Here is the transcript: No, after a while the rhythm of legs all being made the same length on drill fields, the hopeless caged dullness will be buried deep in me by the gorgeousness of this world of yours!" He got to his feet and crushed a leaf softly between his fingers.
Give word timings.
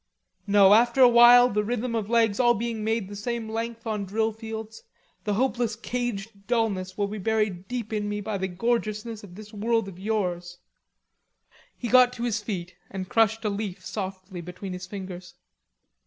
No, 0.47 0.73
after 0.73 0.99
a 1.01 1.07
while 1.07 1.47
the 1.47 1.63
rhythm 1.63 1.93
of 1.93 2.09
legs 2.09 2.39
all 2.39 2.55
being 2.55 2.83
made 2.83 3.07
the 3.07 3.15
same 3.15 3.47
length 3.47 3.85
on 3.85 4.03
drill 4.03 4.31
fields, 4.33 4.81
the 5.25 5.35
hopeless 5.35 5.75
caged 5.75 6.47
dullness 6.47 6.97
will 6.97 7.05
be 7.05 7.19
buried 7.19 7.67
deep 7.67 7.93
in 7.93 8.09
me 8.09 8.19
by 8.19 8.39
the 8.39 8.47
gorgeousness 8.47 9.23
of 9.23 9.35
this 9.35 9.53
world 9.53 9.87
of 9.87 9.99
yours!" 9.99 10.57
He 11.77 11.87
got 11.87 12.13
to 12.13 12.23
his 12.23 12.41
feet 12.41 12.73
and 12.89 13.09
crushed 13.09 13.45
a 13.45 13.49
leaf 13.51 13.85
softly 13.85 14.41
between 14.41 14.73
his 14.73 14.87
fingers. 14.87 15.35